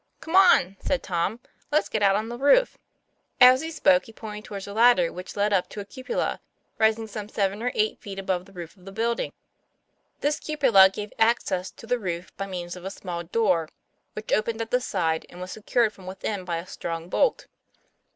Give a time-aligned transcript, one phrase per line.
[0.19, 1.39] "Come on," said Tom,"
[1.71, 2.75] let's get out on the roof."
[3.39, 5.59] As he spoke, he pointed toward a ladder which led g6 TOM PLA YFAIR.
[5.59, 6.39] up to a cupola,
[6.79, 9.31] rising some seven or eight feet above the roof of the building.
[10.21, 13.69] This cupola gave access to the roof by means of a small door,
[14.13, 17.45] which opened at the side and was secured from within by a strong bolt.